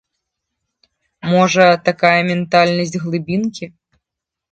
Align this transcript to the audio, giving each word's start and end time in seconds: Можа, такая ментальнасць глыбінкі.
Можа, 1.33 1.67
такая 1.89 2.15
ментальнасць 2.29 2.97
глыбінкі. 3.05 3.65